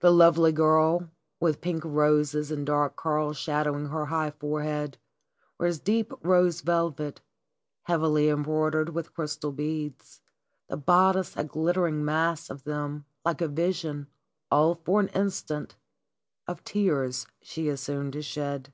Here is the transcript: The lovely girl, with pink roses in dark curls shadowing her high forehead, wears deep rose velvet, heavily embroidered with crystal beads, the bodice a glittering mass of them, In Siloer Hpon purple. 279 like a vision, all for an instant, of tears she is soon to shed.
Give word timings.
The 0.00 0.10
lovely 0.10 0.50
girl, 0.50 1.08
with 1.38 1.60
pink 1.60 1.84
roses 1.84 2.50
in 2.50 2.64
dark 2.64 2.96
curls 2.96 3.36
shadowing 3.36 3.86
her 3.90 4.06
high 4.06 4.32
forehead, 4.32 4.98
wears 5.56 5.78
deep 5.78 6.12
rose 6.22 6.62
velvet, 6.62 7.20
heavily 7.84 8.28
embroidered 8.28 8.88
with 8.88 9.14
crystal 9.14 9.52
beads, 9.52 10.20
the 10.66 10.76
bodice 10.76 11.36
a 11.36 11.44
glittering 11.44 12.04
mass 12.04 12.50
of 12.50 12.64
them, 12.64 12.74
In 12.74 12.82
Siloer 12.82 12.86
Hpon 12.86 12.98
purple. 12.98 13.32
279 13.32 13.32
like 13.32 13.40
a 13.40 13.54
vision, 13.70 14.06
all 14.50 14.74
for 14.84 14.98
an 14.98 15.08
instant, 15.10 15.76
of 16.48 16.64
tears 16.64 17.28
she 17.40 17.68
is 17.68 17.80
soon 17.80 18.10
to 18.10 18.22
shed. 18.22 18.72